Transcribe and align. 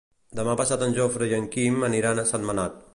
Demà 0.39 0.55
passat 0.61 0.85
en 0.87 0.97
Jofre 1.01 1.29
i 1.33 1.37
en 1.39 1.47
Quim 1.57 1.81
aniran 1.91 2.25
a 2.25 2.29
Sentmenat. 2.33 2.87